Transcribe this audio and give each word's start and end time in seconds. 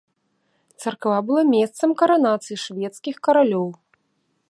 Царква 0.85 1.19
была 1.27 1.43
месцам 1.55 1.89
каранацыі 2.01 2.57
шведскіх 2.65 3.15
каралёў. 3.29 3.67